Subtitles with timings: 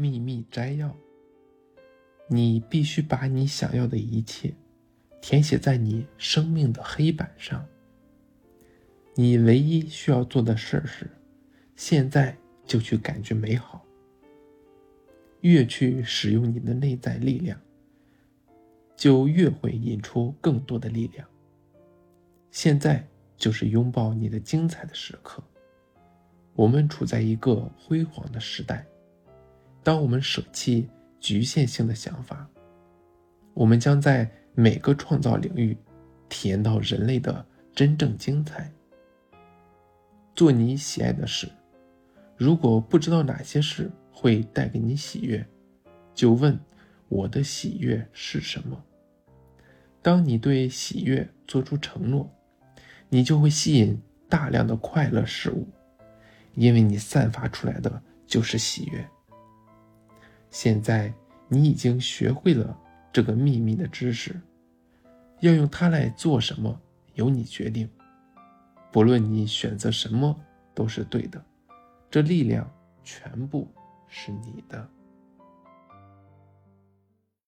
[0.00, 0.96] 秘密摘要。
[2.26, 4.54] 你必须把你想要的一切
[5.20, 7.66] 填写在你生命的黑板上。
[9.14, 11.10] 你唯一需要做的事是，
[11.76, 12.34] 现在
[12.64, 13.84] 就去感觉美好。
[15.40, 17.60] 越去使用你的内在力量，
[18.96, 21.26] 就越会引出更多的力量。
[22.50, 23.06] 现在
[23.36, 25.42] 就是拥抱你的精彩的时刻。
[26.54, 28.86] 我们处在一个辉煌的时代。
[29.82, 32.48] 当我们舍弃局限性的想法，
[33.54, 35.76] 我们将在每个创造领域
[36.28, 38.70] 体验到人类的真正精彩。
[40.34, 41.48] 做你喜爱的事。
[42.36, 45.46] 如果不知道哪些事会带给你喜悦，
[46.14, 46.58] 就问
[47.08, 48.82] 我的喜悦是什么。
[50.00, 52.30] 当你对喜悦做出承诺，
[53.10, 55.68] 你就会吸引大量的快乐事物，
[56.54, 59.06] 因为你散发出来的就是喜悦。
[60.50, 61.12] 现在
[61.48, 62.76] 你已经学会了
[63.12, 64.40] 这个秘密的知识，
[65.40, 66.80] 要用它来做什么，
[67.14, 67.88] 由你决定。
[68.92, 70.36] 不论你选择什么，
[70.74, 71.42] 都是对的。
[72.10, 72.68] 这力量
[73.04, 73.68] 全部
[74.08, 74.88] 是你的。